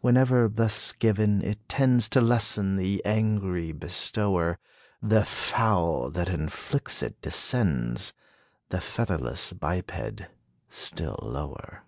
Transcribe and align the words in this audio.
Whenever 0.00 0.48
thus 0.48 0.92
given, 0.94 1.42
it 1.42 1.68
tends 1.68 2.08
To 2.08 2.22
lessen 2.22 2.78
the 2.78 3.04
angry 3.04 3.72
bestower; 3.72 4.58
The 5.02 5.22
fowl 5.22 6.08
that 6.12 6.30
inflicts 6.30 7.02
it, 7.02 7.20
descends 7.20 8.14
The 8.70 8.80
featherless 8.80 9.52
biped, 9.52 10.22
still 10.70 11.18
lower. 11.20 11.84